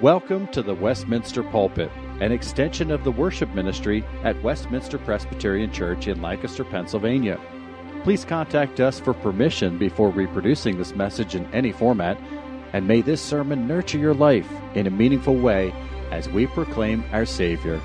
[0.00, 1.90] Welcome to the Westminster Pulpit,
[2.22, 7.38] an extension of the worship ministry at Westminster Presbyterian Church in Lancaster, Pennsylvania.
[8.02, 12.18] Please contact us for permission before reproducing this message in any format,
[12.72, 15.70] and may this sermon nurture your life in a meaningful way
[16.10, 17.78] as we proclaim our Savior.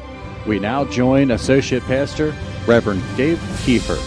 [0.48, 2.34] We now join Associate Pastor
[2.66, 4.02] Reverend Dave Kiefer.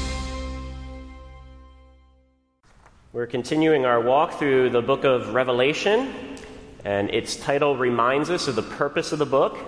[3.12, 6.37] We're continuing our walk through the book of Revelation,
[6.84, 9.58] and its title reminds us of the purpose of the book.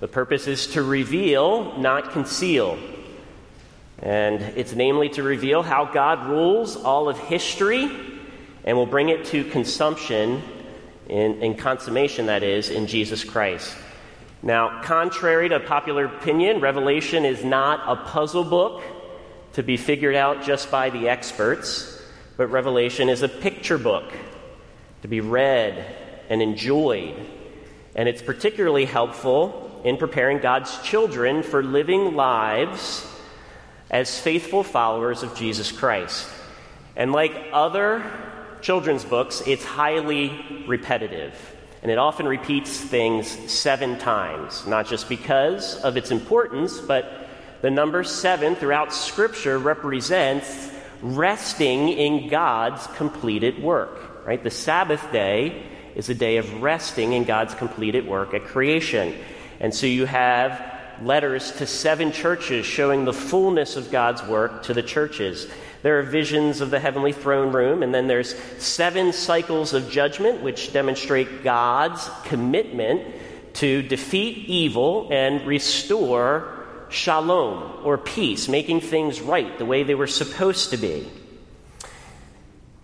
[0.00, 2.78] The purpose is to reveal, not conceal.
[3.98, 7.90] And it's namely to reveal how God rules all of history
[8.64, 10.42] and will bring it to consumption,
[11.08, 13.76] in, in consummation, that is, in Jesus Christ.
[14.42, 18.82] Now, contrary to popular opinion, Revelation is not a puzzle book
[19.54, 22.02] to be figured out just by the experts,
[22.36, 24.12] but Revelation is a picture book
[25.02, 27.14] to be read and enjoyed.
[27.94, 33.06] And it's particularly helpful in preparing God's children for living lives
[33.90, 36.28] as faithful followers of Jesus Christ.
[36.96, 38.04] And like other
[38.60, 41.34] children's books, it's highly repetitive.
[41.82, 47.28] And it often repeats things seven times, not just because of its importance, but
[47.60, 50.70] the number seven throughout Scripture represents
[51.02, 54.26] resting in God's completed work.
[54.26, 54.42] Right?
[54.42, 55.62] The Sabbath day
[55.94, 59.14] is a day of resting in God's completed work at creation.
[59.60, 64.74] And so you have letters to seven churches showing the fullness of God's work to
[64.74, 65.48] the churches.
[65.82, 70.42] There are visions of the heavenly throne room, and then there's seven cycles of judgment,
[70.42, 73.02] which demonstrate God's commitment
[73.54, 80.06] to defeat evil and restore shalom, or peace, making things right the way they were
[80.06, 81.10] supposed to be.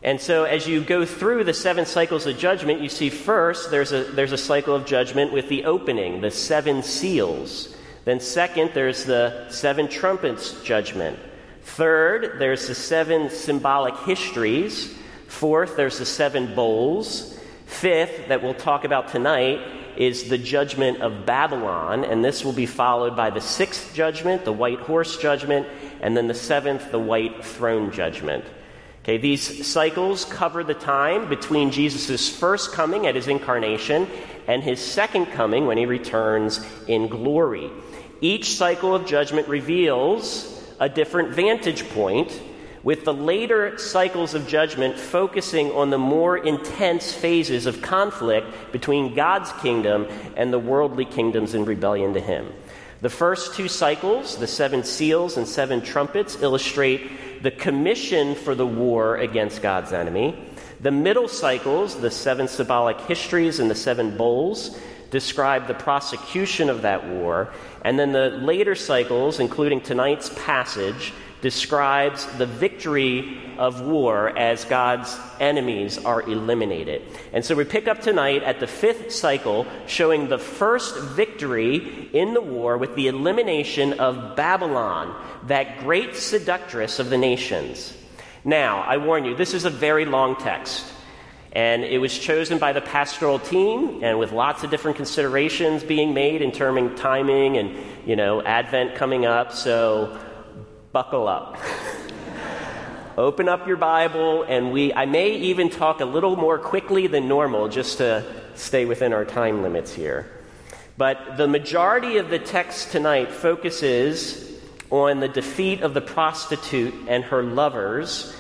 [0.03, 3.93] And so, as you go through the seven cycles of judgment, you see first there's
[3.93, 7.75] a, there's a cycle of judgment with the opening, the seven seals.
[8.07, 11.19] Then, second, there's the seven trumpets judgment.
[11.63, 14.95] Third, there's the seven symbolic histories.
[15.29, 17.39] Fourth, there's the seven bowls.
[17.67, 19.61] Fifth, that we'll talk about tonight,
[19.99, 24.53] is the judgment of Babylon, and this will be followed by the sixth judgment, the
[24.53, 25.67] white horse judgment,
[26.01, 28.45] and then the seventh, the white throne judgment.
[29.03, 34.07] Okay, these cycles cover the time between Jesus' first coming at his incarnation
[34.47, 37.71] and his second coming when he returns in glory.
[38.21, 42.43] Each cycle of judgment reveals a different vantage point,
[42.83, 49.15] with the later cycles of judgment focusing on the more intense phases of conflict between
[49.15, 50.07] God's kingdom
[50.37, 52.53] and the worldly kingdoms in rebellion to him.
[53.01, 57.11] The first two cycles, the seven seals and seven trumpets, illustrate
[57.43, 60.37] the commission for the war against God's enemy.
[60.81, 64.79] The middle cycles, the seven symbolic histories and the seven bowls,
[65.11, 67.53] describe the prosecution of that war.
[67.83, 75.19] And then the later cycles, including tonight's passage, describes the victory of war as God's
[75.39, 77.03] enemies are eliminated.
[77.33, 82.35] And so we pick up tonight at the fifth cycle, showing the first victory in
[82.35, 85.15] the war with the elimination of Babylon,
[85.47, 87.97] that great seductress of the nations.
[88.45, 90.87] Now, I warn you, this is a very long text.
[91.53, 96.15] And it was chosen by the pastoral team, and with lots of different considerations being
[96.15, 97.77] made in terming timing and,
[98.07, 99.53] you know, Advent coming up.
[99.53, 100.17] So
[100.93, 101.57] buckle up.
[103.17, 107.29] Open up your Bible, and we, I may even talk a little more quickly than
[107.29, 108.25] normal just to
[108.55, 110.27] stay within our time limits here.
[110.97, 114.51] But the majority of the text tonight focuses
[114.91, 118.35] on the defeat of the prostitute and her lovers.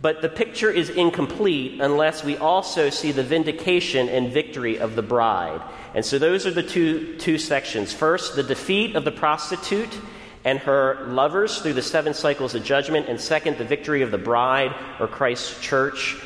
[0.00, 5.02] But the picture is incomplete unless we also see the vindication and victory of the
[5.02, 5.60] bride.
[5.94, 7.92] And so those are the two, two sections.
[7.92, 10.00] First, the defeat of the prostitute
[10.44, 13.08] and her lovers through the seven cycles of judgment.
[13.08, 16.16] And second, the victory of the bride or Christ's church,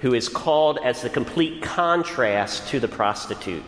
[0.00, 3.62] who is called as the complete contrast to the prostitute.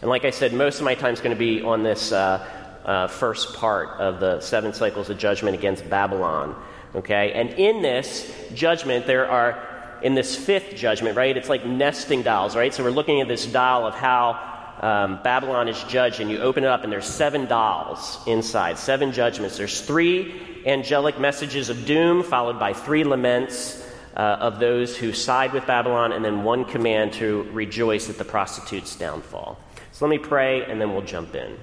[0.00, 2.46] And like I said, most of my time is going to be on this uh,
[2.84, 6.56] uh, first part of the seven cycles of judgment against Babylon.
[6.94, 7.32] Okay?
[7.32, 11.36] And in this judgment, there are, in this fifth judgment, right?
[11.36, 12.72] It's like nesting dolls, right?
[12.72, 16.64] So we're looking at this doll of how um, Babylon is judged, and you open
[16.64, 19.58] it up, and there's seven dolls inside, seven judgments.
[19.58, 23.86] There's three angelic messages of doom, followed by three laments
[24.16, 28.24] uh, of those who side with Babylon, and then one command to rejoice at the
[28.24, 29.58] prostitute's downfall.
[29.92, 31.58] So let me pray, and then we'll jump in.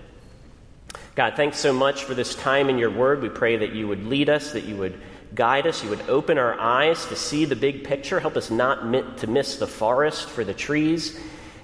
[1.16, 3.24] God, thanks so much for this time in your word.
[3.24, 5.02] We pray that you would lead us, that you would
[5.34, 9.18] guide us, you would open our eyes to see the big picture, help us not
[9.18, 11.20] to miss the forest for the trees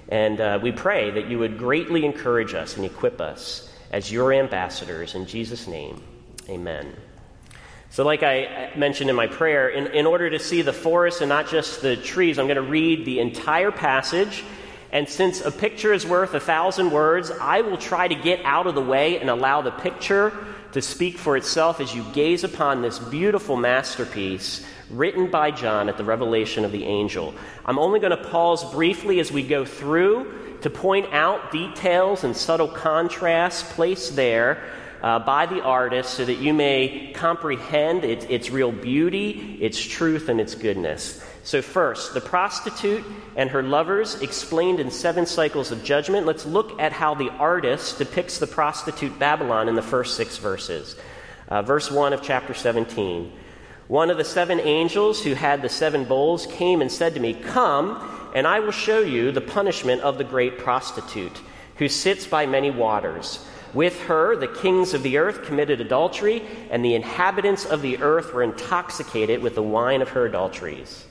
[0.08, 4.32] And uh, we pray that you would greatly encourage us and equip us as your
[4.32, 5.14] ambassadors.
[5.14, 6.02] In Jesus' name,
[6.48, 6.94] amen.
[7.90, 11.28] So, like I mentioned in my prayer, in, in order to see the forest and
[11.28, 14.42] not just the trees, I'm going to read the entire passage.
[14.90, 18.66] And since a picture is worth a thousand words, I will try to get out
[18.66, 20.32] of the way and allow the picture
[20.72, 25.96] to speak for itself as you gaze upon this beautiful masterpiece written by John at
[25.96, 27.34] the revelation of the angel.
[27.64, 32.36] I'm only going to pause briefly as we go through to point out details and
[32.36, 34.62] subtle contrasts placed there
[35.02, 40.30] uh, by the artist so that you may comprehend its, its real beauty, its truth,
[40.30, 41.22] and its goodness.
[41.42, 43.04] So, first, the prostitute
[43.36, 46.24] and her lovers explained in seven cycles of judgment.
[46.24, 50.96] Let's look at how the artist depicts the prostitute Babylon in the first six verses.
[51.48, 53.30] Uh, verse 1 of chapter 17.
[53.88, 57.34] One of the seven angels who had the seven bowls came and said to me,
[57.34, 61.38] Come, and I will show you the punishment of the great prostitute,
[61.76, 63.44] who sits by many waters.
[63.74, 68.32] With her, the kings of the earth committed adultery, and the inhabitants of the earth
[68.32, 71.04] were intoxicated with the wine of her adulteries.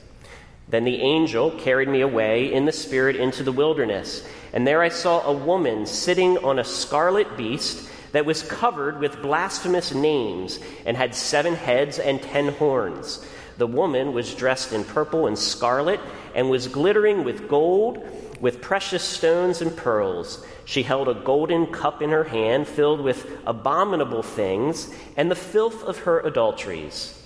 [0.68, 4.90] Then the angel carried me away in the spirit into the wilderness, and there I
[4.90, 10.96] saw a woman sitting on a scarlet beast that was covered with blasphemous names and
[10.96, 13.24] had seven heads and ten horns.
[13.58, 16.00] The woman was dressed in purple and scarlet
[16.34, 18.00] and was glittering with gold,
[18.40, 20.46] with precious stones and pearls.
[20.66, 25.84] She held a golden cup in her hand filled with abominable things and the filth
[25.84, 27.20] of her adulteries.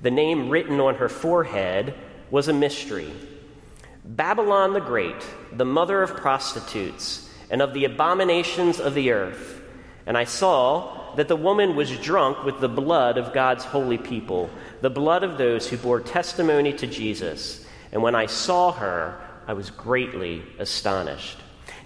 [0.00, 1.94] The name written on her forehead
[2.30, 3.12] was a mystery
[4.04, 9.61] Babylon the Great, the mother of prostitutes and of the abominations of the earth.
[10.06, 14.50] And I saw that the woman was drunk with the blood of God's holy people,
[14.80, 17.64] the blood of those who bore testimony to Jesus.
[17.92, 21.38] And when I saw her, I was greatly astonished.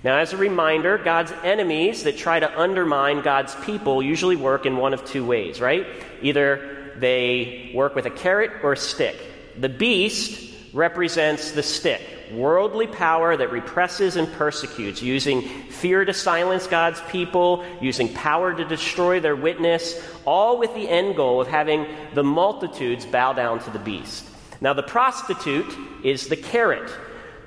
[0.05, 4.77] Now, as a reminder, God's enemies that try to undermine God's people usually work in
[4.77, 5.87] one of two ways, right?
[6.23, 9.17] Either they work with a carrot or a stick.
[9.59, 12.01] The beast represents the stick
[12.33, 18.65] worldly power that represses and persecutes, using fear to silence God's people, using power to
[18.65, 23.71] destroy their witness, all with the end goal of having the multitudes bow down to
[23.71, 24.25] the beast.
[24.61, 26.91] Now, the prostitute is the carrot,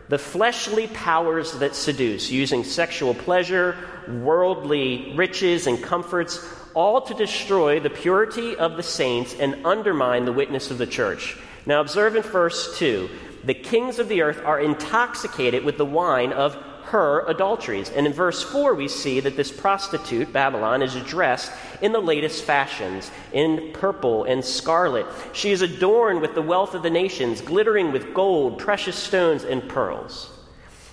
[0.10, 3.76] the fleshly powers that seduce, using sexual pleasure,
[4.08, 10.34] worldly riches, and comforts, all to destroy the purity of the saints and undermine the
[10.34, 11.36] witness of the church.
[11.66, 13.10] Now, observe in verse 2
[13.44, 16.56] the kings of the earth are intoxicated with the wine of
[16.90, 17.90] her adulteries.
[17.90, 21.52] And in verse 4, we see that this prostitute, Babylon, is dressed
[21.82, 25.06] in the latest fashions, in purple and scarlet.
[25.34, 29.68] She is adorned with the wealth of the nations, glittering with gold, precious stones, and
[29.70, 30.32] pearls.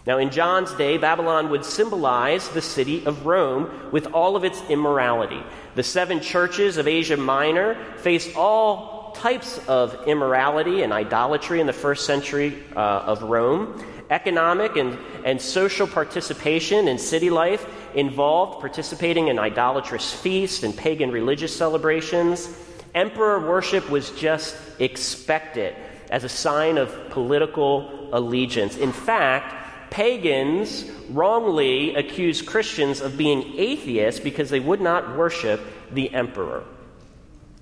[0.06, 4.62] Now, in John's day, Babylon would symbolize the city of Rome with all of its
[4.68, 5.42] immorality.
[5.74, 11.72] The seven churches of Asia Minor faced all types of immorality and idolatry in the
[11.72, 13.84] first century uh, of Rome.
[14.10, 21.10] Economic and, and social participation in city life involved participating in idolatrous feasts and pagan
[21.10, 22.48] religious celebrations.
[22.94, 25.74] Emperor worship was just expected
[26.10, 28.76] as a sign of political allegiance.
[28.76, 36.12] In fact, pagans wrongly accused Christians of being atheists because they would not worship the
[36.14, 36.64] emperor.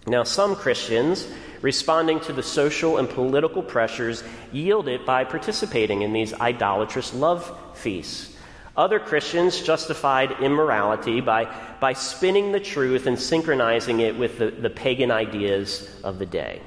[0.07, 1.27] Now, some Christians
[1.63, 8.37] responding to the social and political pressures yielded by participating in these idolatrous love feasts.
[8.77, 11.49] Other Christians justified immorality by,
[11.81, 16.61] by spinning the truth and synchronizing it with the, the pagan ideas of the day.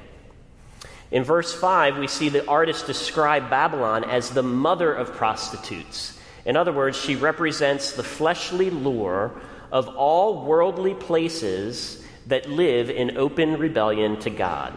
[1.10, 6.18] In verse 5, we see the artist describe Babylon as the mother of prostitutes.
[6.44, 9.32] In other words, she represents the fleshly lure
[9.70, 14.72] of all worldly places that live in open rebellion to God.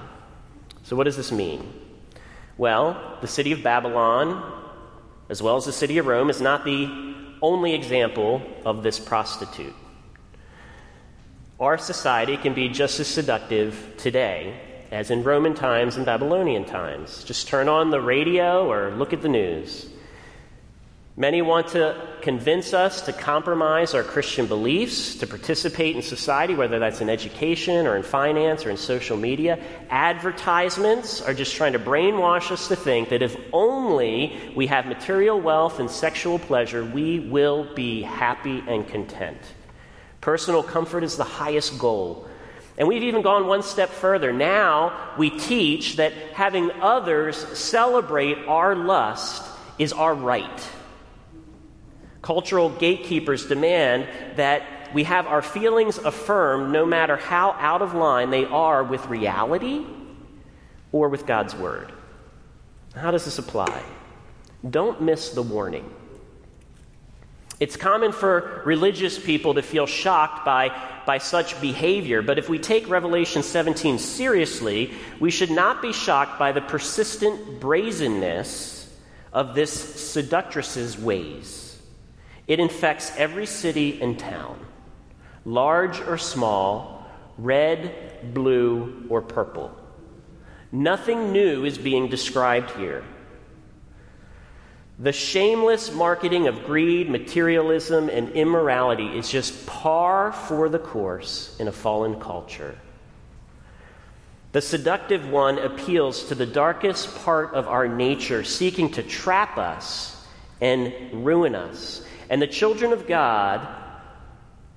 [0.84, 1.74] So, what does this mean?
[2.58, 4.62] Well, the city of Babylon,
[5.30, 9.74] as well as the city of Rome, is not the only example of this prostitute.
[11.60, 14.60] Our society can be just as seductive today
[14.92, 17.24] as in Roman times and Babylonian times.
[17.24, 19.88] Just turn on the radio or look at the news.
[21.18, 26.80] Many want to convince us to compromise our Christian beliefs, to participate in society, whether
[26.80, 29.62] that's in education or in finance or in social media.
[29.90, 35.40] Advertisements are just trying to brainwash us to think that if only we have material
[35.42, 39.38] wealth and sexual pleasure, we will be happy and content.
[40.22, 42.26] Personal comfort is the highest goal.
[42.78, 44.32] And we've even gone one step further.
[44.32, 49.44] Now we teach that having others celebrate our lust
[49.78, 50.70] is our right.
[52.22, 54.64] Cultural gatekeepers demand that
[54.94, 59.86] we have our feelings affirmed no matter how out of line they are with reality
[60.92, 61.92] or with God's Word.
[62.96, 63.84] How does this apply?
[64.70, 65.90] Don't miss the warning.
[67.60, 70.76] It's common for religious people to feel shocked by,
[71.06, 76.40] by such behavior, but if we take Revelation 17 seriously, we should not be shocked
[76.40, 78.92] by the persistent brazenness
[79.32, 81.61] of this seductress's ways.
[82.52, 84.60] It infects every city and town,
[85.46, 89.74] large or small, red, blue, or purple.
[90.70, 93.06] Nothing new is being described here.
[95.00, 101.70] The shameless marketing of greed, materialism, and immorality is just par for the course in
[101.70, 102.78] a fallen culture.
[104.52, 110.22] The seductive one appeals to the darkest part of our nature, seeking to trap us
[110.60, 110.94] and
[111.26, 112.04] ruin us.
[112.32, 113.68] And the children of God,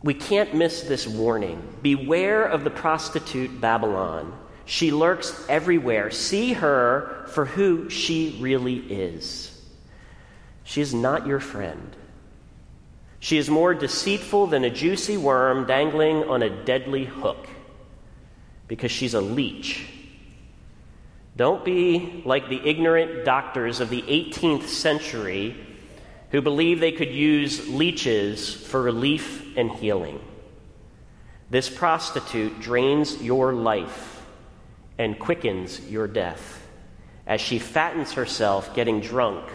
[0.02, 1.62] we can't miss this warning.
[1.82, 4.37] Beware of the prostitute Babylon.
[4.64, 6.11] She lurks everywhere.
[6.11, 9.52] See her for who she really is.
[10.64, 11.94] She is not your friend.
[13.20, 17.46] She is more deceitful than a juicy worm dangling on a deadly hook
[18.66, 19.87] because she's a leech.
[21.37, 25.56] Don't be like the ignorant doctors of the 18th century
[26.34, 30.18] who believed they could use leeches for relief and healing.
[31.48, 34.26] This prostitute drains your life
[34.98, 36.66] and quickens your death
[37.24, 39.48] as she fattens herself getting drunk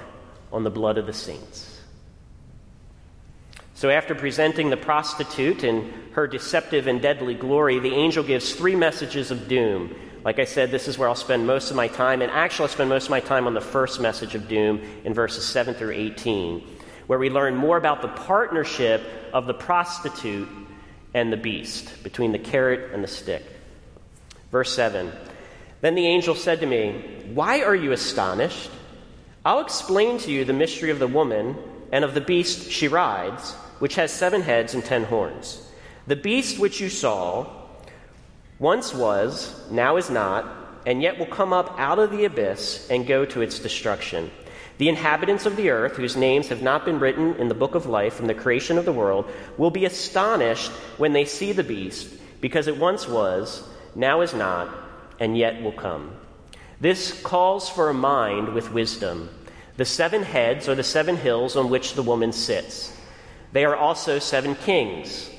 [0.53, 1.81] on the blood of the saints.
[3.73, 8.77] So, after presenting the prostitute in her deceptive and deadly glory, the angel gives three
[8.77, 9.93] messages of doom.
[10.23, 12.73] Like I said, this is where I'll spend most of my time, and actually, I'll
[12.73, 15.91] spend most of my time on the first message of doom in verses 7 through
[15.91, 16.61] 18,
[17.07, 19.01] where we learn more about the partnership
[19.33, 20.49] of the prostitute
[21.13, 23.43] and the beast, between the carrot and the stick.
[24.51, 25.11] Verse 7
[25.81, 27.01] then the angel said to me,
[27.33, 28.69] Why are you astonished?
[29.45, 31.55] I'll explain to you the mystery of the woman
[31.91, 35.65] and of the beast she rides, which has seven heads and ten horns.
[36.07, 37.47] The beast which you saw
[38.59, 40.45] once was, now is not,
[40.85, 44.29] and yet will come up out of the abyss and go to its destruction.
[44.77, 47.85] The inhabitants of the earth, whose names have not been written in the book of
[47.85, 52.13] life from the creation of the world, will be astonished when they see the beast,
[52.41, 53.63] because it once was,
[53.95, 54.69] now is not,
[55.19, 56.11] and yet will come.
[56.79, 59.29] This calls for a mind with wisdom.
[59.75, 62.95] The seven heads are the seven hills on which the woman sits.
[63.51, 65.29] They are also seven kings.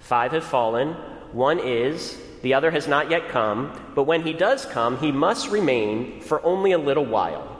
[0.00, 0.92] Five have fallen,
[1.32, 5.50] one is, the other has not yet come, but when he does come, he must
[5.50, 7.56] remain for only a little while.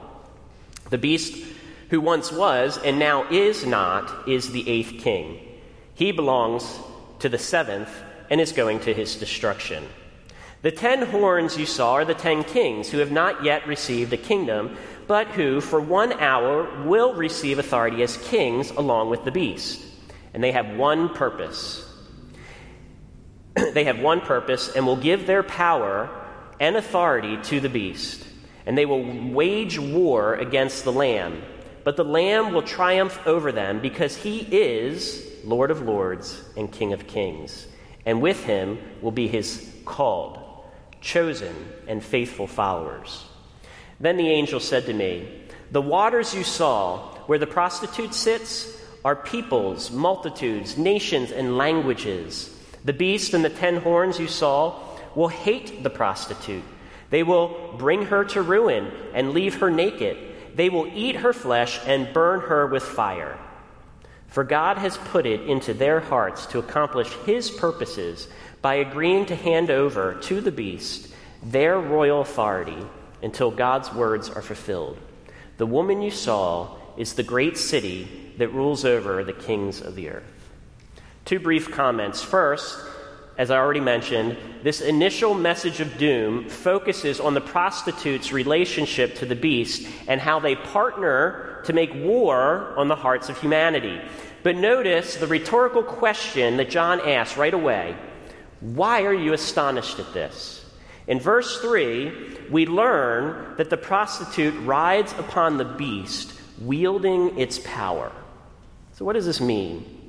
[0.91, 1.45] The beast
[1.91, 5.41] who once was and now is not is the eighth king.
[5.95, 6.79] He belongs
[7.19, 7.91] to the seventh
[8.31, 9.85] and is going to his destruction.
[10.63, 14.17] The ten horns you saw are the ten kings who have not yet received a
[14.17, 19.85] kingdom, but who, for one hour, will receive authority as kings along with the beast.
[20.33, 21.80] And they have one purpose.
[23.75, 26.11] they have one purpose and will give their power
[26.59, 28.27] and authority to the beast.
[28.67, 31.43] And they will wage war against the Lamb.
[31.83, 36.93] But the Lamb will triumph over them because he is Lord of lords and King
[36.93, 37.67] of kings.
[38.05, 40.41] And with him will be his called
[41.01, 41.55] chosen,
[41.87, 43.25] and faithful followers.
[43.99, 49.17] Then the angel said to me, The waters you saw, where the prostitute sits, are
[49.17, 52.50] peoples, multitudes, nations, and languages.
[52.85, 54.81] The beast and the ten horns you saw
[55.15, 56.65] will hate the prostitute.
[57.11, 60.17] They will bring her to ruin and leave her naked.
[60.55, 63.39] They will eat her flesh and burn her with fire.
[64.29, 68.29] For God has put it into their hearts to accomplish his purposes
[68.63, 71.09] by agreeing to hand over to the beast
[71.43, 72.87] their royal authority
[73.23, 74.99] until God's words are fulfilled.
[75.57, 80.11] The woman you saw is the great city that rules over the kings of the
[80.11, 80.40] earth.
[81.31, 82.21] Two brief comments.
[82.21, 82.77] First,
[83.39, 89.27] as I already mentioned, this initial message of doom focuses on the prostitute's relationship to
[89.27, 94.01] the beast and how they partner to make war on the hearts of humanity.
[94.43, 97.95] But notice the rhetorical question that John asks right away
[98.59, 100.69] why are you astonished at this?
[101.07, 108.11] In verse 3, we learn that the prostitute rides upon the beast, wielding its power.
[108.95, 110.00] So, what does this mean?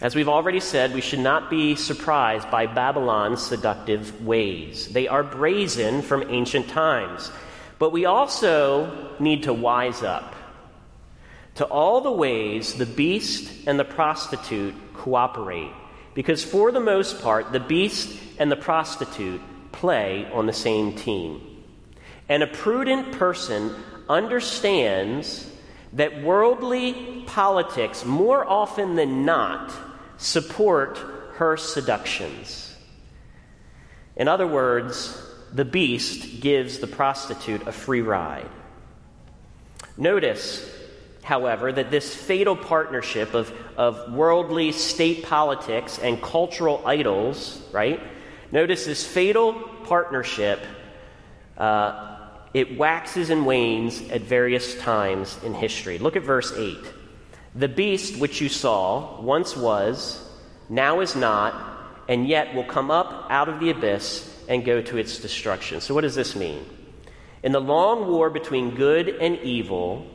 [0.00, 4.88] As we've already said, we should not be surprised by Babylon's seductive ways.
[4.88, 7.32] They are brazen from ancient times.
[7.78, 10.34] But we also need to wise up.
[11.56, 15.72] to all the ways the beast and the prostitute cooperate.
[16.14, 19.40] Because for the most part, the beast and the prostitute
[19.72, 21.40] play on the same team.
[22.28, 23.74] And a prudent person
[24.08, 25.50] understands
[25.92, 29.72] that worldly politics, more often than not,
[30.18, 30.98] support
[31.34, 32.74] her seductions.
[34.16, 38.48] In other words, the beast gives the prostitute a free ride.
[39.96, 40.68] Notice,
[41.22, 48.00] however, that this fatal partnership of, of worldly state politics and cultural idols, right?
[48.52, 49.54] Notice this fatal
[49.84, 50.60] partnership,
[51.56, 52.16] uh,
[52.54, 55.98] it waxes and wanes at various times in history.
[55.98, 56.78] Look at verse 8.
[57.56, 60.22] The beast which you saw once was,
[60.68, 61.54] now is not,
[62.06, 65.80] and yet will come up out of the abyss and go to its destruction.
[65.80, 66.66] So, what does this mean?
[67.42, 70.06] In the long war between good and evil,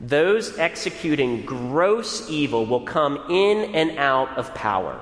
[0.00, 5.00] those executing gross evil will come in and out of power.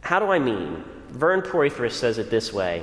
[0.00, 0.82] How do I mean?
[1.10, 2.82] Vern Poythress says it this way.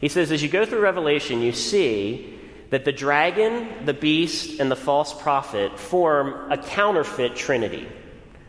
[0.00, 2.39] He says, as you go through Revelation, you see
[2.70, 7.88] that the dragon, the beast, and the false prophet form a counterfeit trinity.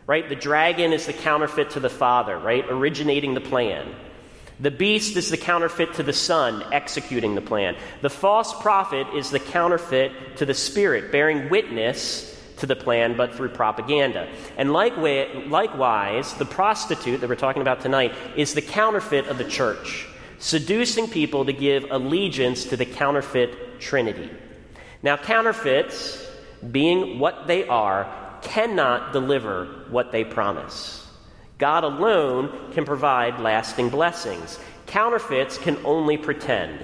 [0.06, 0.28] Right?
[0.28, 2.64] The dragon is the counterfeit to the Father, right?
[2.68, 3.94] Originating the plan.
[4.58, 7.76] The beast is the counterfeit to the Son, executing the plan.
[8.00, 13.34] The false prophet is the counterfeit to the Spirit, bearing witness to the plan, but
[13.34, 14.28] through propaganda.
[14.56, 20.06] And likewise, the prostitute that we're talking about tonight is the counterfeit of the church,
[20.38, 24.30] seducing people to give allegiance to the counterfeit Trinity.
[25.02, 26.24] Now, counterfeits,
[26.70, 31.06] being what they are, cannot deliver what they promise.
[31.58, 34.58] God alone can provide lasting blessings.
[34.86, 36.80] Counterfeits can only pretend,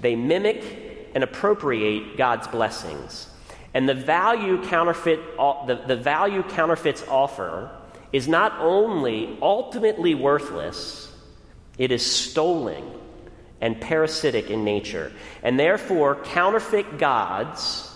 [0.00, 3.28] they mimic and appropriate God's blessings.
[3.74, 7.70] And the value counterfeit uh, the, the value counterfeits offer
[8.12, 11.12] is not only ultimately worthless,
[11.76, 12.97] it is stolen
[13.60, 15.12] and parasitic in nature.
[15.42, 17.90] And therefore, counterfeit gods,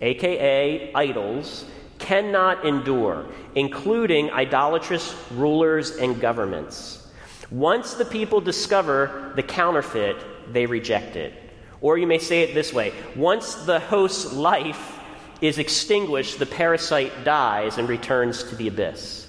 [0.00, 1.64] aka idols,
[1.98, 7.06] cannot endure, including idolatrous rulers and governments.
[7.50, 10.16] Once the people discover the counterfeit,
[10.52, 11.34] they reject it.
[11.80, 14.98] Or you may say it this way once the host's life
[15.40, 19.28] is extinguished, the parasite dies and returns to the abyss.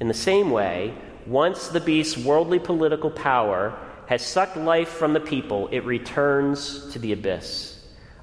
[0.00, 0.94] In the same way,
[1.26, 6.98] once the beast's worldly political power has sucked life from the people, it returns to
[6.98, 7.78] the abyss.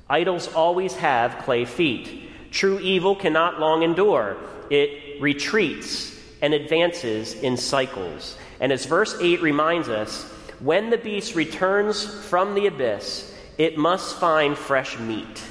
[0.10, 2.30] Idols always have clay feet.
[2.52, 4.38] True evil cannot long endure,
[4.70, 8.38] it retreats and advances in cycles.
[8.60, 10.24] And as verse 8 reminds us,
[10.60, 15.44] when the beast returns from the abyss, it must find fresh meat.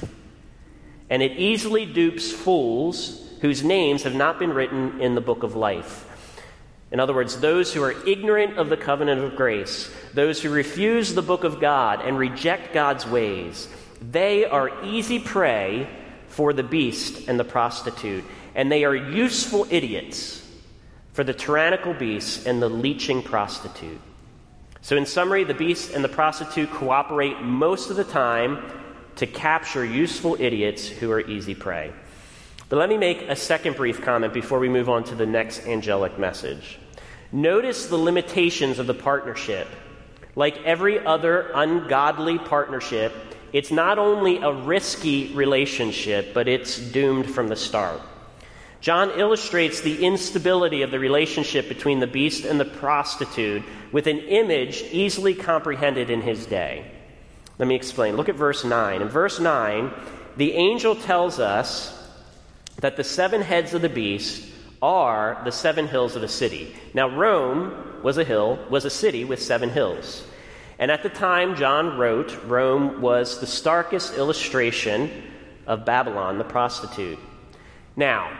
[1.08, 5.56] And it easily dupes fools whose names have not been written in the book of
[5.56, 6.06] life.
[6.92, 11.14] In other words, those who are ignorant of the covenant of grace, those who refuse
[11.14, 13.68] the book of God and reject God's ways,
[14.00, 15.88] they are easy prey
[16.28, 18.24] for the beast and the prostitute,
[18.54, 20.46] and they are useful idiots
[21.12, 24.00] for the tyrannical beast and the leeching prostitute.
[24.82, 28.62] So, in summary, the beast and the prostitute cooperate most of the time
[29.16, 31.92] to capture useful idiots who are easy prey.
[32.70, 35.66] But let me make a second brief comment before we move on to the next
[35.66, 36.78] angelic message.
[37.32, 39.66] Notice the limitations of the partnership.
[40.36, 43.12] Like every other ungodly partnership,
[43.52, 48.00] it's not only a risky relationship, but it's doomed from the start.
[48.80, 54.20] John illustrates the instability of the relationship between the beast and the prostitute with an
[54.20, 56.88] image easily comprehended in his day.
[57.58, 58.16] Let me explain.
[58.16, 59.02] Look at verse 9.
[59.02, 59.92] In verse 9,
[60.36, 61.99] the angel tells us
[62.80, 64.46] that the seven heads of the beast
[64.82, 66.74] are the seven hills of a city.
[66.94, 70.24] Now, Rome was a hill, was a city with seven hills.
[70.78, 75.10] And at the time John wrote, Rome was the starkest illustration
[75.66, 77.18] of Babylon, the prostitute.
[77.96, 78.34] Now,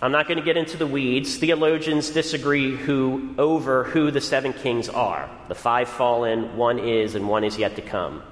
[0.00, 1.36] I'm not going to get into the weeds.
[1.36, 5.28] Theologians disagree who, over who the seven kings are.
[5.48, 8.22] The five fallen, one is, and one is yet to come.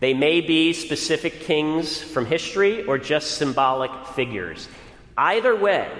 [0.00, 4.66] They may be specific kings from history or just symbolic figures.
[5.16, 5.90] Either way,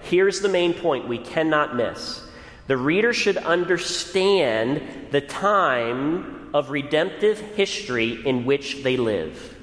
[0.00, 2.26] here's the main point we cannot miss.
[2.66, 9.56] The reader should understand the time of redemptive history in which they live.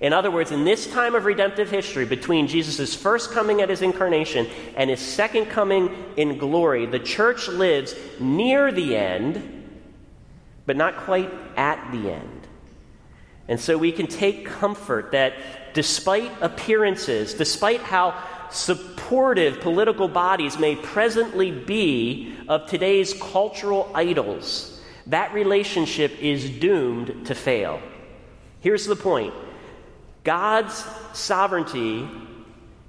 [0.00, 3.82] In other words, in this time of redemptive history, between Jesus' first coming at his
[3.82, 9.64] incarnation and his second coming in glory, the church lives near the end,
[10.66, 12.43] but not quite at the end.
[13.48, 15.34] And so we can take comfort that
[15.74, 25.34] despite appearances, despite how supportive political bodies may presently be of today's cultural idols, that
[25.34, 27.80] relationship is doomed to fail.
[28.60, 29.34] Here's the point
[30.22, 32.08] God's sovereignty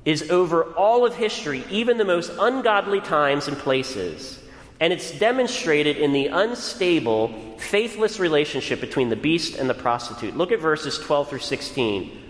[0.05, 4.39] is over all of history, even the most ungodly times and places.
[4.79, 10.35] And it's demonstrated in the unstable, faithless relationship between the beast and the prostitute.
[10.35, 12.23] Look at verses 12 through 16.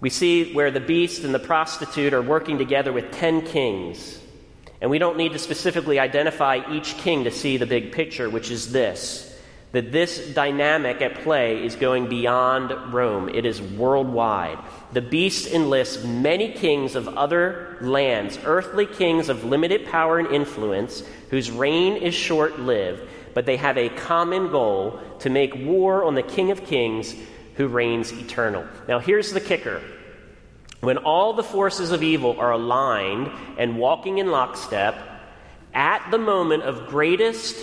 [0.00, 4.18] We see where the beast and the prostitute are working together with 10 kings.
[4.80, 8.50] And we don't need to specifically identify each king to see the big picture, which
[8.50, 9.29] is this
[9.72, 14.58] that this dynamic at play is going beyond Rome, it is worldwide.
[14.92, 21.04] The beast enlists many kings of other lands, earthly kings of limited power and influence,
[21.30, 23.02] whose reign is short lived,
[23.32, 27.14] but they have a common goal to make war on the King of Kings
[27.54, 28.66] who reigns eternal.
[28.88, 29.80] Now, here's the kicker.
[30.80, 34.96] When all the forces of evil are aligned and walking in lockstep,
[35.74, 37.54] at the moment of greatest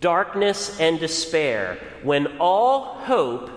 [0.00, 3.50] darkness and despair, when all hope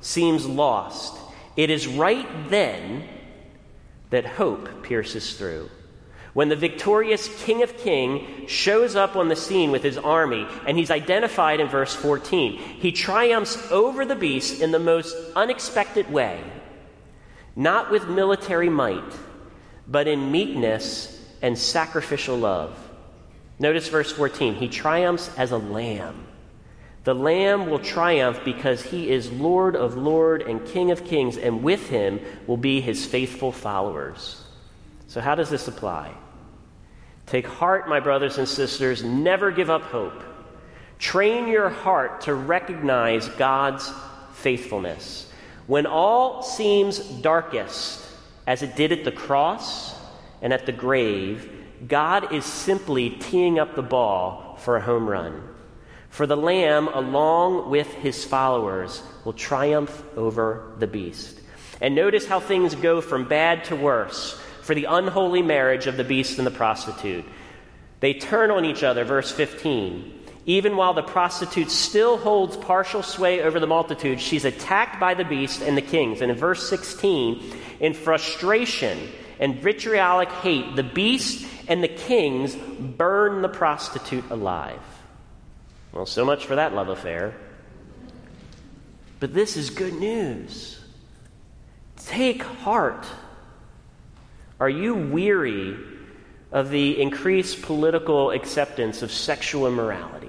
[0.00, 1.18] seems lost,
[1.56, 3.08] it is right then
[4.10, 5.70] that hope pierces through.
[6.34, 10.78] When the victorious King of Kings shows up on the scene with his army, and
[10.78, 16.40] he's identified in verse 14, he triumphs over the beast in the most unexpected way
[17.58, 19.12] not with military might,
[19.88, 22.87] but in meekness and sacrificial love.
[23.58, 24.54] Notice verse 14.
[24.54, 26.26] He triumphs as a lamb.
[27.04, 31.62] The lamb will triumph because he is Lord of Lord and King of Kings, and
[31.62, 34.44] with him will be his faithful followers.
[35.06, 36.12] So, how does this apply?
[37.26, 39.02] Take heart, my brothers and sisters.
[39.02, 40.22] Never give up hope.
[40.98, 43.90] Train your heart to recognize God's
[44.34, 45.30] faithfulness.
[45.66, 48.04] When all seems darkest,
[48.46, 49.94] as it did at the cross
[50.40, 55.42] and at the grave, God is simply teeing up the ball for a home run.
[56.10, 61.40] For the Lamb, along with his followers, will triumph over the beast.
[61.80, 66.04] And notice how things go from bad to worse for the unholy marriage of the
[66.04, 67.24] beast and the prostitute.
[68.00, 73.42] They turn on each other, verse 15 even while the prostitute still holds partial sway
[73.42, 76.22] over the multitude, she's attacked by the beast and the kings.
[76.22, 83.42] And in verse 16, in frustration and vitriolic hate, the beast and the kings burn
[83.42, 84.80] the prostitute alive.
[85.92, 87.34] Well, so much for that love affair.
[89.20, 90.80] But this is good news.
[91.96, 93.06] Take heart.
[94.60, 95.76] Are you weary
[96.50, 100.27] of the increased political acceptance of sexual immorality?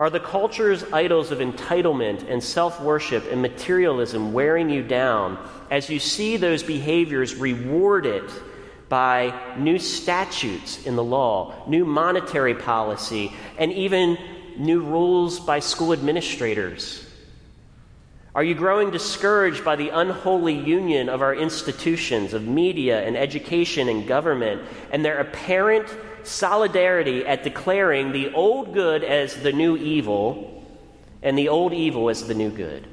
[0.00, 5.38] Are the culture's idols of entitlement and self worship and materialism wearing you down
[5.70, 8.24] as you see those behaviors rewarded
[8.88, 14.16] by new statutes in the law, new monetary policy, and even
[14.56, 17.06] new rules by school administrators?
[18.34, 23.90] Are you growing discouraged by the unholy union of our institutions, of media and education
[23.90, 30.64] and government, and their apparent solidarity at declaring the old good as the new evil
[31.22, 32.86] and the old evil as the new good?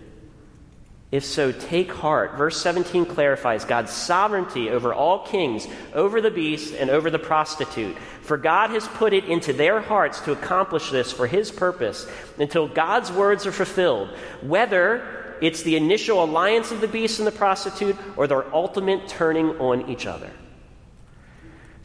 [1.09, 2.37] If so, take heart.
[2.37, 7.97] Verse 17 clarifies God's sovereignty over all kings, over the beast, and over the prostitute.
[8.21, 12.67] For God has put it into their hearts to accomplish this for his purpose until
[12.67, 14.09] God's words are fulfilled,
[14.41, 19.57] whether it's the initial alliance of the beast and the prostitute or their ultimate turning
[19.59, 20.31] on each other.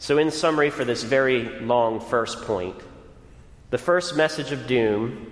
[0.03, 2.75] So, in summary, for this very long first point,
[3.69, 5.31] the first message of doom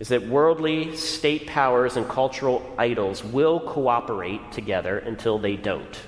[0.00, 6.00] is that worldly state powers and cultural idols will cooperate together until they don't.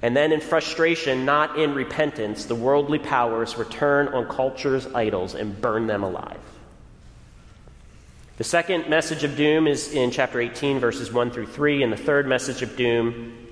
[0.00, 5.60] And then, in frustration, not in repentance, the worldly powers return on culture's idols and
[5.60, 6.40] burn them alive.
[8.38, 11.98] The second message of doom is in chapter 18, verses 1 through 3, and the
[11.98, 13.47] third message of doom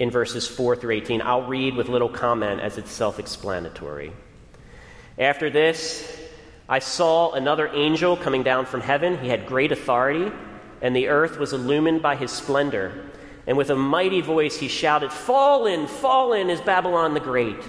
[0.00, 1.20] in verses 4 through 18.
[1.22, 4.12] I'll read with little comment as it's self explanatory.
[5.18, 6.18] After this,
[6.68, 9.18] I saw another angel coming down from heaven.
[9.18, 10.32] He had great authority,
[10.80, 13.10] and the earth was illumined by his splendor.
[13.46, 17.62] And with a mighty voice he shouted, Fallen, fallen is Babylon the Great.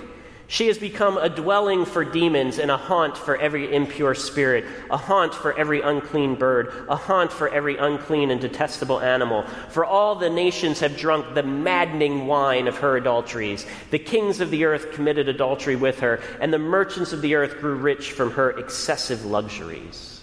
[0.52, 4.98] She has become a dwelling for demons and a haunt for every impure spirit, a
[4.98, 9.44] haunt for every unclean bird, a haunt for every unclean and detestable animal.
[9.70, 13.66] For all the nations have drunk the maddening wine of her adulteries.
[13.92, 17.62] The kings of the earth committed adultery with her, and the merchants of the earth
[17.62, 20.20] grew rich from her excessive luxuries.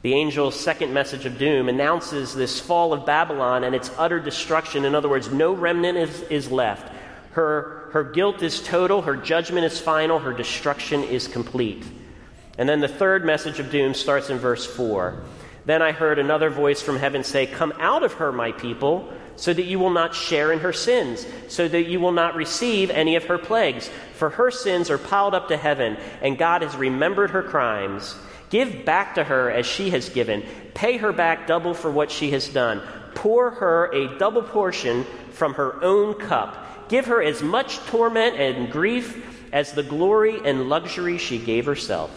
[0.00, 4.86] The angel's second message of doom announces this fall of Babylon and its utter destruction.
[4.86, 6.90] In other words, no remnant is, is left.
[7.32, 11.84] Her, her guilt is total, her judgment is final, her destruction is complete.
[12.56, 15.22] And then the third message of doom starts in verse 4.
[15.66, 19.52] Then I heard another voice from heaven say, Come out of her, my people, so
[19.52, 23.16] that you will not share in her sins, so that you will not receive any
[23.16, 23.90] of her plagues.
[24.14, 28.16] For her sins are piled up to heaven, and God has remembered her crimes.
[28.48, 30.44] Give back to her as she has given.
[30.72, 32.80] Pay her back double for what she has done.
[33.14, 36.61] Pour her a double portion from her own cup
[36.92, 42.10] Give her as much torment and grief as the glory and luxury she gave herself.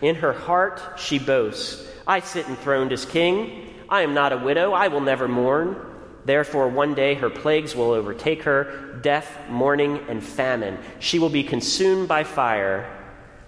[0.00, 3.68] In her heart she boasts I sit enthroned as king.
[3.90, 4.72] I am not a widow.
[4.72, 5.76] I will never mourn.
[6.24, 10.78] Therefore, one day her plagues will overtake her death, mourning, and famine.
[10.98, 12.90] She will be consumed by fire,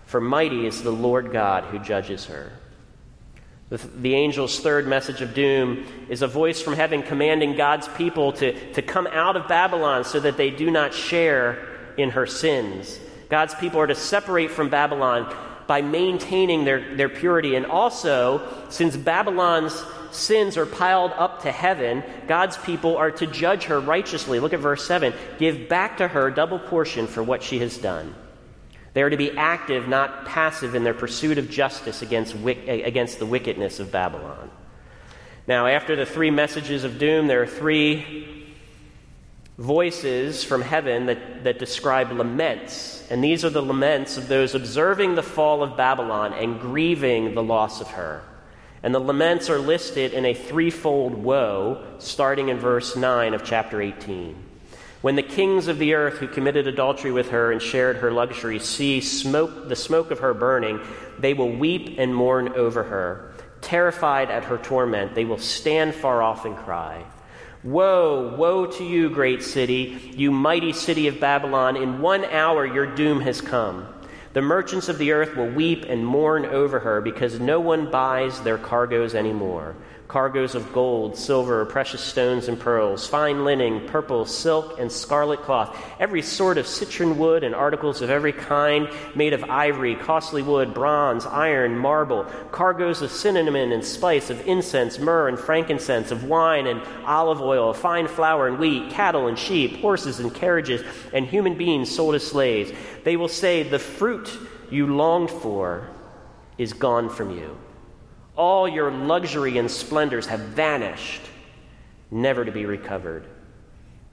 [0.04, 2.52] for mighty is the Lord God who judges her.
[3.68, 8.33] The, the, angel's third message of doom is a voice from heaven commanding God's people
[8.35, 13.00] to, to come out of Babylon so that they do not share in her sins.
[13.29, 15.35] God's people are to separate from Babylon
[15.66, 17.57] by maintaining their, their purity.
[17.57, 23.64] And also, since Babylon's sins are piled up to heaven, God's people are to judge
[23.64, 24.38] her righteously.
[24.38, 28.14] Look at verse 7 Give back to her double portion for what she has done.
[28.96, 32.35] They are to be active, not passive, in their pursuit of justice against,
[32.66, 34.50] against the wickedness of Babylon.
[35.46, 38.54] Now, after the three messages of doom, there are three
[39.59, 43.06] voices from heaven that, that describe laments.
[43.11, 47.42] And these are the laments of those observing the fall of Babylon and grieving the
[47.42, 48.22] loss of her.
[48.82, 53.82] And the laments are listed in a threefold woe, starting in verse 9 of chapter
[53.82, 54.45] 18.
[55.06, 58.58] When the kings of the earth who committed adultery with her and shared her luxury
[58.58, 60.80] see smoke, the smoke of her burning,
[61.20, 63.32] they will weep and mourn over her.
[63.60, 67.04] Terrified at her torment, they will stand far off and cry.
[67.62, 71.76] Woe, woe to you, great city, you mighty city of Babylon.
[71.76, 73.86] In one hour your doom has come.
[74.32, 78.40] The merchants of the earth will weep and mourn over her because no one buys
[78.40, 79.76] their cargoes anymore
[80.08, 85.76] cargoes of gold, silver, precious stones, and pearls, fine linen, purple, silk, and scarlet cloth,
[85.98, 90.72] every sort of citron wood, and articles of every kind made of ivory, costly wood,
[90.72, 96.66] bronze, iron, marble, cargoes of cinnamon and spice, of incense, myrrh, and frankincense, of wine
[96.66, 101.26] and olive oil, of fine flour and wheat, cattle and sheep, horses and carriages, and
[101.26, 102.70] human beings sold as slaves.
[103.04, 104.30] They will say, The fruit
[104.70, 105.88] you longed for
[106.58, 107.56] is gone from you
[108.37, 111.22] all your luxury and splendors have vanished,
[112.11, 113.25] never to be recovered.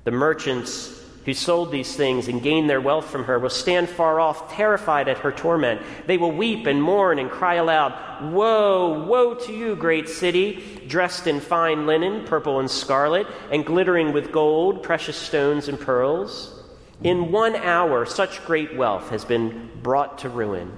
[0.04, 4.20] The merchants who sold these things and gained their wealth from her will stand far
[4.20, 5.82] off, terrified at her torment.
[6.06, 11.28] They will weep and mourn and cry aloud, Woe, woe to you, great city, dressed
[11.28, 16.60] in fine linen, purple and scarlet, and glittering with gold, precious stones, and pearls.
[17.04, 20.76] In one hour, such great wealth has been brought to ruin.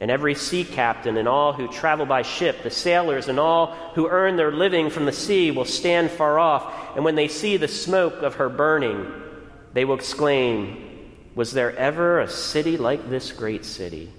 [0.00, 4.08] And every sea captain and all who travel by ship, the sailors and all who
[4.08, 7.68] earn their living from the sea will stand far off, and when they see the
[7.68, 9.10] smoke of her burning,
[9.72, 14.12] they will exclaim, Was there ever a city like this great city?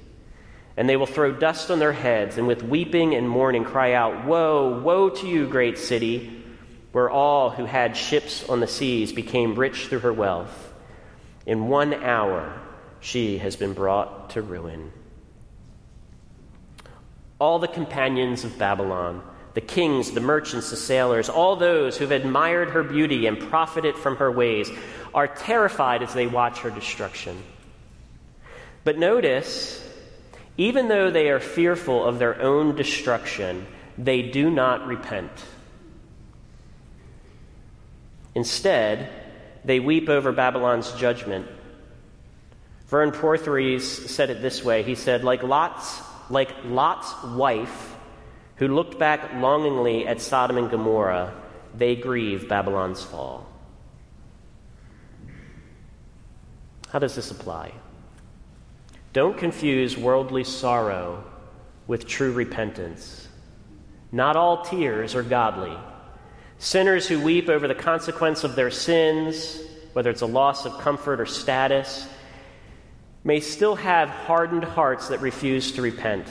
[0.76, 4.26] And they will throw dust on their heads, and with weeping and mourning cry out,
[4.26, 6.44] Woe, woe to you, great city,
[6.92, 10.74] where all who had ships on the seas became rich through her wealth.
[11.46, 12.60] In one hour
[13.00, 14.92] she has been brought to ruin
[17.40, 19.22] all the companions of Babylon,
[19.54, 24.18] the kings, the merchants, the sailors, all those who've admired her beauty and profited from
[24.18, 24.70] her ways,
[25.14, 27.42] are terrified as they watch her destruction.
[28.84, 29.84] But notice,
[30.58, 35.32] even though they are fearful of their own destruction, they do not repent.
[38.36, 39.10] Instead,
[39.66, 41.48] they weep over Babylon's judgment.
[42.88, 44.84] Vern Poythress said it this way.
[44.84, 47.96] He said, Like Lot's like Lot's wife,
[48.58, 51.34] who looked back longingly at Sodom and Gomorrah,
[51.76, 53.48] they grieve Babylon's fall.
[56.90, 57.74] How does this apply?
[59.14, 61.24] Don't confuse worldly sorrow
[61.86, 63.28] with true repentance.
[64.12, 65.78] Not all tears are godly.
[66.60, 69.62] Sinners who weep over the consequence of their sins
[69.98, 72.08] whether it's a loss of comfort or status,
[73.28, 76.26] may still have hardened hearts that refuse to repent.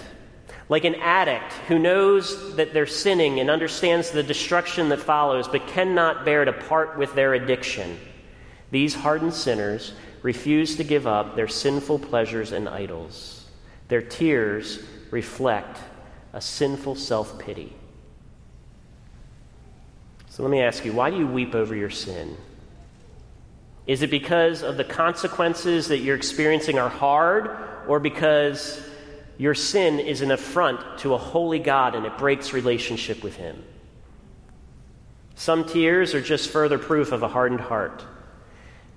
[0.70, 5.66] Like an addict who knows that they're sinning and understands the destruction that follows, but
[5.66, 7.98] cannot bear to part with their addiction.
[8.70, 13.46] These hardened sinners refuse to give up their sinful pleasures and idols.
[13.88, 15.78] Their tears reflect
[16.32, 17.76] a sinful self pity.
[20.30, 22.38] So let me ask you why do you weep over your sin?
[23.86, 28.80] Is it because of the consequences that you're experiencing are hard, or because
[29.38, 33.62] your sin is an affront to a holy God and it breaks relationship with Him?
[35.36, 38.04] Some tears are just further proof of a hardened heart.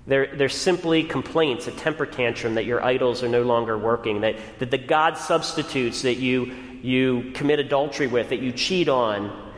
[0.06, 4.36] They're, they're simply complaints, a temper tantrum that your idols are no longer working, that,
[4.58, 9.52] that the God substitutes that you, you commit adultery with, that you cheat on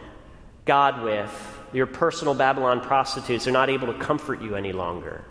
[0.65, 5.25] God with, your personal Babylon prostitutes are not able to comfort you any longer.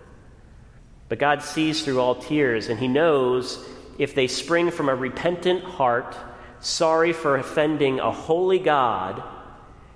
[1.10, 3.64] But God sees through all tears, and He knows
[3.98, 6.16] if they spring from a repentant heart,
[6.60, 9.22] sorry for offending a holy God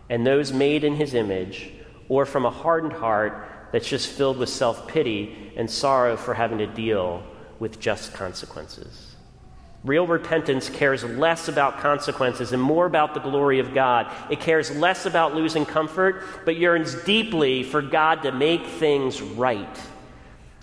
[0.09, 1.71] and those made in His image,
[2.09, 6.59] or from a hardened heart that's just filled with self pity and sorrow for having
[6.59, 7.23] to deal
[7.59, 9.14] with just consequences.
[9.85, 14.11] Real repentance cares less about consequences and more about the glory of God.
[14.31, 19.79] It cares less about losing comfort, but yearns deeply for God to make things right.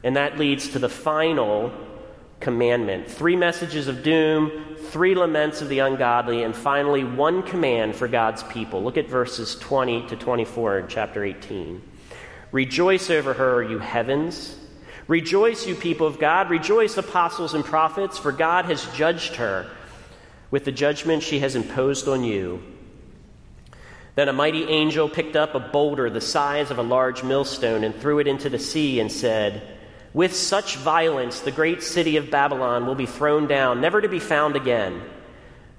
[0.02, 1.72] And that leads to the final
[2.40, 8.08] commandment three messages of doom, three laments of the ungodly, and finally, one command for
[8.08, 8.82] God's people.
[8.82, 11.80] Look at verses 20 to 24 in chapter 18.
[12.50, 14.56] Rejoice over her, you heavens
[15.08, 16.50] Rejoice, you people of God.
[16.50, 19.68] Rejoice, apostles and prophets, for God has judged her
[20.50, 22.62] with the judgment she has imposed on you.
[24.14, 27.94] Then a mighty angel picked up a boulder the size of a large millstone and
[27.94, 29.62] threw it into the sea and said,
[30.12, 34.18] With such violence, the great city of Babylon will be thrown down, never to be
[34.18, 35.02] found again.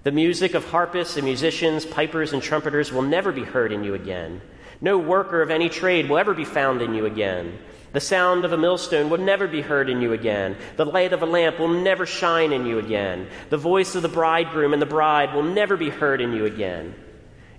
[0.02, 3.94] The music of harpists and musicians, pipers and trumpeters will never be heard in you
[3.94, 4.42] again.
[4.82, 7.58] No worker of any trade will ever be found in you again.
[7.94, 10.58] The sound of a millstone will never be heard in you again.
[10.78, 13.28] The light of a lamp will never shine in you again.
[13.52, 16.96] The voice of the bridegroom and the bride will never be heard in you again.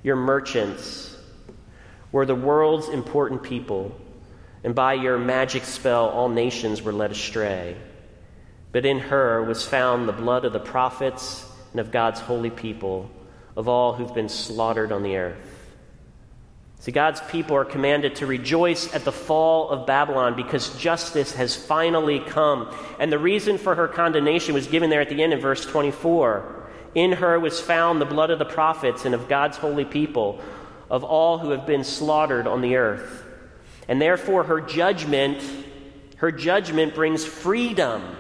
[0.03, 1.16] Your merchants
[2.11, 3.97] were the world's important people,
[4.64, 7.77] and by your magic spell, all nations were led astray.
[8.73, 13.09] But in her was found the blood of the prophets and of God's holy people,
[13.57, 15.54] of all who've been slaughtered on the earth.
[16.85, 21.57] See, God's people are commanded to rejoice at the fall of Babylon because justice has
[21.57, 22.77] finally come.
[22.99, 26.68] And the reason for her condemnation was given there at the end in verse 24.
[26.94, 30.42] In her was found the blood of the prophets and of God's holy people,
[30.90, 33.25] of all who have been slaughtered on the earth.
[33.88, 35.42] And therefore, her judgment,
[36.16, 38.14] her judgment brings freedom.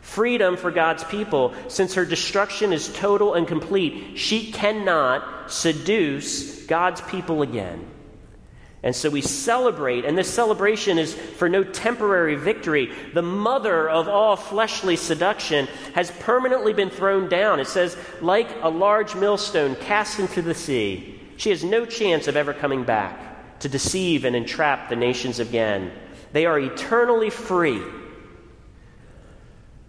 [0.00, 1.52] Freedom for God's people.
[1.68, 7.86] Since her destruction is total and complete, she cannot seduce God's people again.
[8.82, 12.92] And so we celebrate, and this celebration is for no temporary victory.
[13.12, 17.58] The mother of all fleshly seduction has permanently been thrown down.
[17.58, 21.20] It says, like a large millstone cast into the sea.
[21.36, 25.90] She has no chance of ever coming back to deceive and entrap the nations again.
[26.32, 27.82] They are eternally free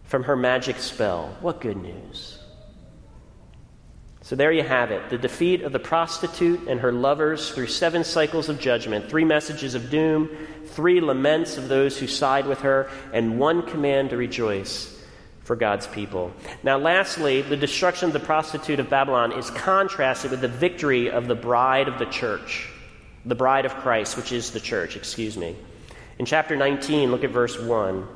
[0.06, 1.38] from her magic spell.
[1.42, 2.39] What good news!
[4.30, 8.04] So there you have it the defeat of the prostitute and her lovers through seven
[8.04, 10.30] cycles of judgment, three messages of doom,
[10.68, 14.96] three laments of those who side with her, and one command to rejoice
[15.46, 16.32] for God's people.
[16.62, 21.28] Now, lastly, the destruction of the prostitute of Babylon is contrasted with the victory of
[21.28, 22.70] the bride of the church,
[23.26, 25.56] the bride of Christ, which is the church, excuse me.
[26.20, 28.08] In chapter 19, look at verse 1.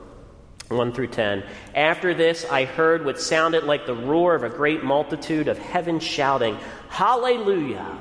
[0.75, 1.43] 1 through 10.
[1.75, 5.99] After this, I heard what sounded like the roar of a great multitude of heaven
[5.99, 6.57] shouting,
[6.89, 7.97] Hallelujah!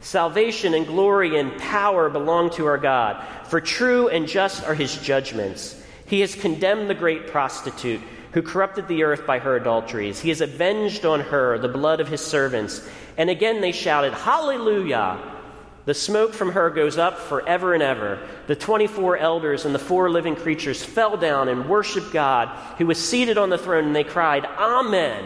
[0.00, 4.96] Salvation and glory and power belong to our God, for true and just are his
[4.96, 5.82] judgments.
[6.06, 8.00] He has condemned the great prostitute
[8.32, 10.20] who corrupted the earth by her adulteries.
[10.20, 12.88] He has avenged on her the blood of his servants.
[13.16, 15.39] And again they shouted, Hallelujah!
[15.86, 18.18] The smoke from her goes up forever and ever.
[18.46, 23.02] The 24 elders and the four living creatures fell down and worshiped God, who was
[23.02, 25.24] seated on the throne, and they cried, Amen,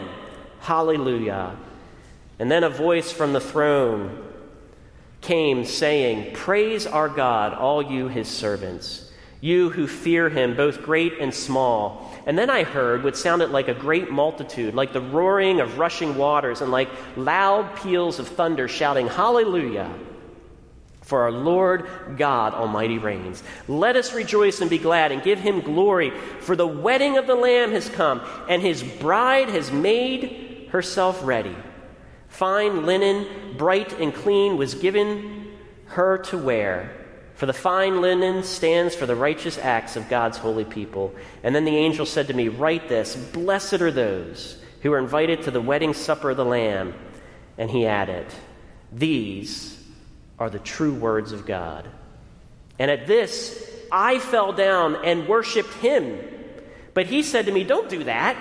[0.61, 1.55] Hallelujah.
[2.39, 4.23] And then a voice from the throne
[5.21, 11.19] came saying, Praise our God, all you his servants, you who fear him, both great
[11.19, 12.11] and small.
[12.25, 16.15] And then I heard what sounded like a great multitude, like the roaring of rushing
[16.15, 19.93] waters, and like loud peals of thunder, shouting, Hallelujah.
[21.05, 21.87] For our Lord
[22.17, 23.43] God Almighty reigns.
[23.67, 27.35] Let us rejoice and be glad and give him glory, for the wedding of the
[27.35, 31.55] Lamb has come, and his bride has made herself ready.
[32.27, 35.53] Fine linen, bright and clean, was given
[35.85, 36.91] her to wear.
[37.35, 41.13] For the fine linen stands for the righteous acts of God's holy people.
[41.43, 45.43] And then the angel said to me, Write this Blessed are those who are invited
[45.43, 46.95] to the wedding supper of the Lamb.
[47.59, 48.25] And he added,
[48.91, 49.74] These
[50.39, 51.87] are the true words of God.
[52.77, 56.19] And at this, I fell down and worshiped him.
[56.93, 58.37] But he said to me, Don't do that.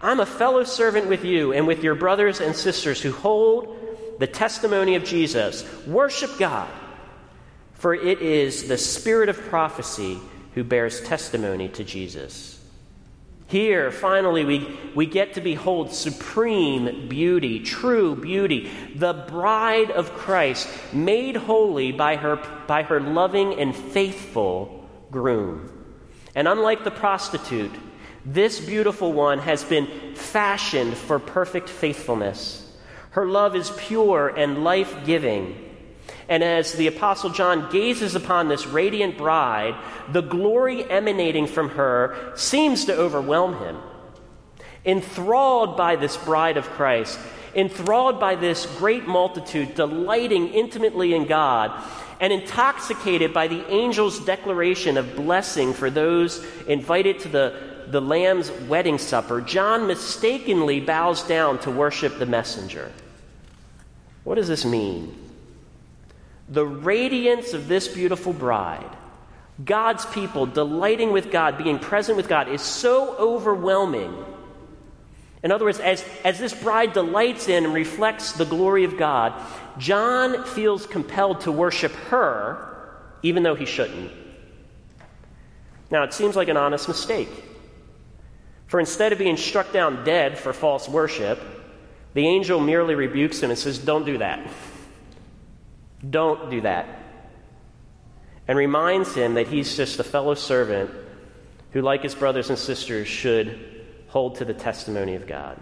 [0.00, 4.26] I'm a fellow servant with you and with your brothers and sisters who hold the
[4.26, 5.64] testimony of Jesus.
[5.86, 6.70] Worship God,
[7.74, 10.18] for it is the spirit of prophecy
[10.54, 12.57] who bears testimony to Jesus.
[13.48, 20.68] Here, finally, we, we get to behold supreme beauty, true beauty, the bride of Christ,
[20.92, 22.36] made holy by her,
[22.66, 25.72] by her loving and faithful groom.
[26.34, 27.72] And unlike the prostitute,
[28.26, 32.70] this beautiful one has been fashioned for perfect faithfulness.
[33.10, 35.67] Her love is pure and life giving.
[36.28, 39.74] And as the Apostle John gazes upon this radiant bride,
[40.12, 43.78] the glory emanating from her seems to overwhelm him.
[44.84, 47.18] Enthralled by this bride of Christ,
[47.54, 51.72] enthralled by this great multitude, delighting intimately in God,
[52.20, 58.50] and intoxicated by the angel's declaration of blessing for those invited to the, the Lamb's
[58.68, 62.92] wedding supper, John mistakenly bows down to worship the messenger.
[64.24, 65.27] What does this mean?
[66.48, 68.90] The radiance of this beautiful bride,
[69.64, 74.24] God's people delighting with God, being present with God, is so overwhelming.
[75.42, 79.34] In other words, as, as this bride delights in and reflects the glory of God,
[79.78, 82.90] John feels compelled to worship her,
[83.22, 84.10] even though he shouldn't.
[85.90, 87.30] Now, it seems like an honest mistake.
[88.66, 91.40] For instead of being struck down dead for false worship,
[92.14, 94.46] the angel merely rebukes him and says, Don't do that.
[96.08, 96.86] Don't do that.
[98.46, 100.90] And reminds him that he's just a fellow servant
[101.72, 105.58] who, like his brothers and sisters, should hold to the testimony of God.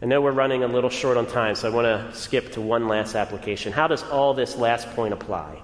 [0.00, 2.60] I know we're running a little short on time, so I want to skip to
[2.60, 3.72] one last application.
[3.72, 5.60] How does all this last point apply?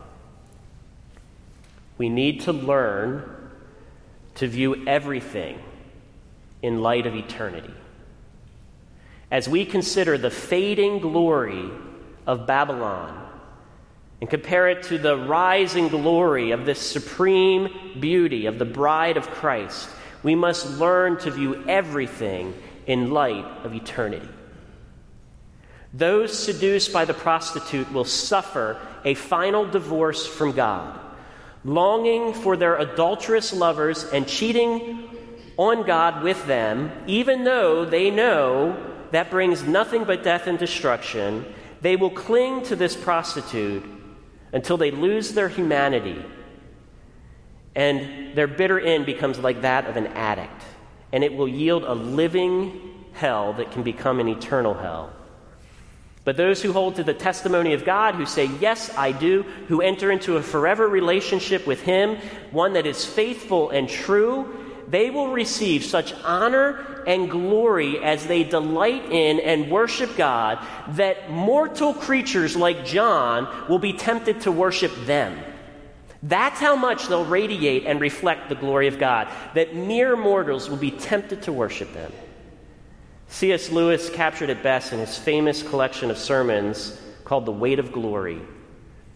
[1.98, 3.50] We need to learn
[4.36, 5.60] to view everything
[6.62, 7.74] in light of eternity.
[9.30, 11.70] As we consider the fading glory
[12.26, 13.28] of Babylon
[14.20, 19.30] and compare it to the rising glory of this supreme beauty of the bride of
[19.30, 19.88] Christ,
[20.22, 22.54] we must learn to view everything
[22.86, 24.28] in light of eternity.
[25.94, 31.00] Those seduced by the prostitute will suffer a final divorce from God,
[31.64, 35.08] longing for their adulterous lovers and cheating
[35.56, 38.76] on God with them, even though they know
[39.10, 41.44] that brings nothing but death and destruction.
[41.80, 43.82] They will cling to this prostitute
[44.52, 46.24] until they lose their humanity
[47.74, 50.62] and their bitter end becomes like that of an addict,
[51.12, 55.12] and it will yield a living hell that can become an eternal hell.
[56.24, 59.80] But those who hold to the testimony of God, who say, Yes, I do, who
[59.80, 62.18] enter into a forever relationship with Him,
[62.50, 68.44] one that is faithful and true, they will receive such honor and glory as they
[68.44, 70.64] delight in and worship God
[70.96, 75.38] that mortal creatures like John will be tempted to worship them.
[76.22, 80.76] That's how much they'll radiate and reflect the glory of God, that mere mortals will
[80.76, 82.12] be tempted to worship them.
[83.28, 83.70] C.S.
[83.70, 88.40] Lewis captured it best in his famous collection of sermons called The Weight of Glory.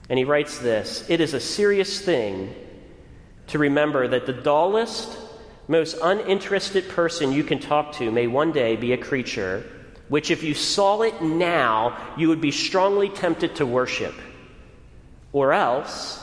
[0.08, 2.54] And he writes this It is a serious thing
[3.48, 5.18] to remember that the dullest,
[5.68, 9.64] most uninterested person you can talk to may one day be a creature
[10.08, 14.14] which, if you saw it now, you would be strongly tempted to worship.
[15.32, 16.22] Or else,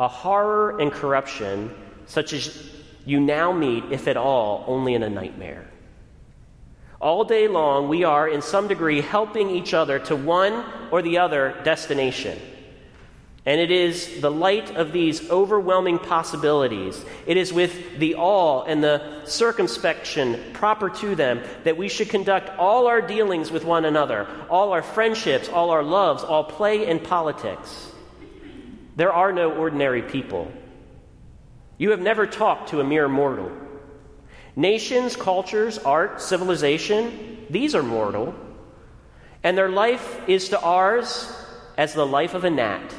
[0.00, 1.74] a horror and corruption
[2.06, 2.70] such as
[3.04, 5.68] you now meet, if at all, only in a nightmare.
[7.00, 11.18] All day long, we are, in some degree, helping each other to one or the
[11.18, 12.38] other destination.
[13.46, 18.82] And it is the light of these overwhelming possibilities, it is with the awe and
[18.82, 24.26] the circumspection proper to them that we should conduct all our dealings with one another,
[24.48, 27.92] all our friendships, all our loves, all play and politics.
[28.96, 30.50] There are no ordinary people.
[31.76, 33.52] You have never talked to a mere mortal.
[34.56, 38.34] Nations, cultures, art, civilization, these are mortal.
[39.42, 41.30] And their life is to ours
[41.76, 42.94] as the life of a gnat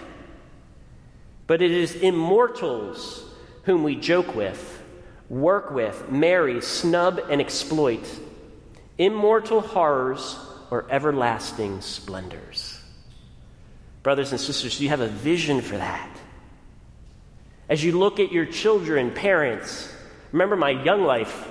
[1.48, 3.24] but it is immortals
[3.64, 4.84] whom we joke with,
[5.30, 8.08] work with, marry, snub, and exploit.
[8.98, 10.38] Immortal horrors
[10.72, 12.80] or everlasting splendors.
[14.04, 16.10] Brothers and sisters, do you have a vision for that?
[17.68, 19.92] As you look at your children, parents,
[20.32, 21.50] remember my young life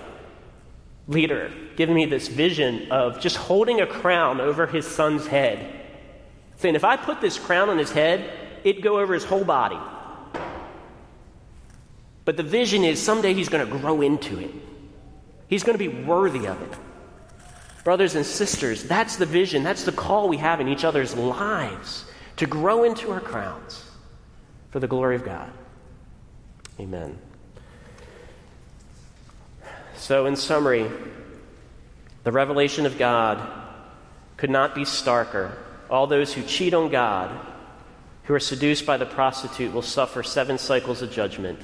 [1.09, 5.83] leader giving me this vision of just holding a crown over his son's head,
[6.57, 9.79] saying, If I put this crown on his head, it'd go over his whole body.
[12.25, 14.51] But the vision is someday he's going to grow into it,
[15.47, 16.79] he's going to be worthy of it.
[17.85, 22.07] Brothers and sisters, that's the vision, that's the call we have in each other's lives
[22.37, 23.85] to grow into our crowns
[24.71, 25.53] for the glory of God.
[26.81, 27.19] Amen.
[29.97, 30.91] So, in summary,
[32.25, 33.47] the revelation of God
[34.37, 35.53] could not be starker.
[35.91, 37.39] All those who cheat on God,
[38.25, 41.59] who are seduced by the prostitute, will suffer seven cycles of judgment.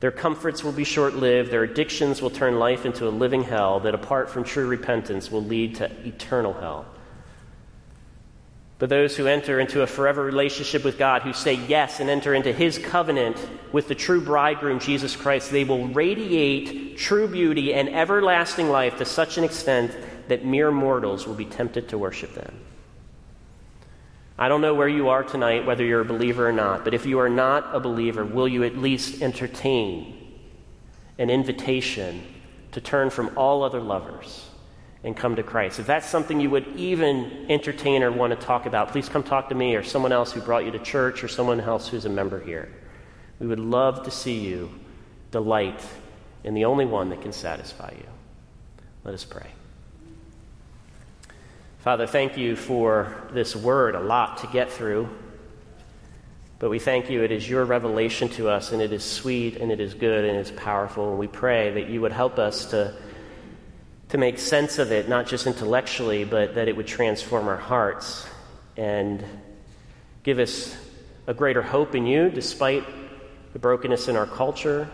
[0.00, 3.80] Their comforts will be short lived, their addictions will turn life into a living hell
[3.80, 6.86] that, apart from true repentance, will lead to eternal hell.
[8.78, 12.32] But those who enter into a forever relationship with God, who say yes and enter
[12.32, 13.36] into his covenant
[13.72, 19.04] with the true bridegroom, Jesus Christ, they will radiate true beauty and everlasting life to
[19.04, 19.96] such an extent
[20.28, 22.54] that mere mortals will be tempted to worship them.
[24.38, 27.06] I don't know where you are tonight, whether you're a believer or not, but if
[27.06, 30.14] you are not a believer, will you at least entertain
[31.18, 32.22] an invitation
[32.72, 34.48] to turn from all other lovers?
[35.04, 35.78] and come to Christ.
[35.78, 39.48] If that's something you would even entertain or want to talk about, please come talk
[39.48, 42.10] to me or someone else who brought you to church or someone else who's a
[42.10, 42.68] member here.
[43.38, 44.70] We would love to see you
[45.30, 45.80] delight
[46.42, 48.06] in the only one that can satisfy you.
[49.04, 49.50] Let us pray.
[51.78, 55.08] Father, thank you for this word, a lot to get through.
[56.58, 59.70] But we thank you, it is your revelation to us, and it is sweet, and
[59.70, 61.10] it is good, and it's powerful.
[61.10, 62.94] And we pray that you would help us to
[64.08, 68.26] to make sense of it, not just intellectually, but that it would transform our hearts
[68.76, 69.22] and
[70.22, 70.74] give us
[71.26, 72.84] a greater hope in you despite
[73.52, 74.88] the brokenness in our culture,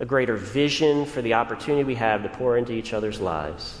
[0.00, 3.80] a greater vision for the opportunity we have to pour into each other's lives.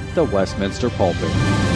[0.13, 1.70] the Westminster Pulpit.